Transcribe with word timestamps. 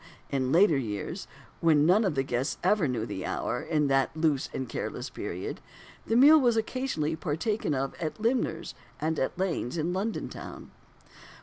in 0.31 0.51
later 0.51 0.79
years, 0.79 1.27
when 1.59 1.85
none 1.85 2.03
of 2.03 2.15
the 2.15 2.23
guests 2.23 2.57
ever 2.63 2.87
knew 2.87 3.05
the 3.05 3.23
hour, 3.23 3.61
in 3.61 3.85
that 3.85 4.09
loose 4.17 4.49
and 4.51 4.67
careless 4.67 5.11
period, 5.11 5.61
the 6.07 6.15
meal 6.15 6.41
was 6.41 6.57
occasionally 6.57 7.15
partaken 7.15 7.75
of 7.75 7.93
at 8.01 8.15
Limmer's 8.19 8.73
and 8.99 9.19
at 9.19 9.37
Lane's, 9.37 9.77
in 9.77 9.93
London 9.93 10.27
town. 10.27 10.71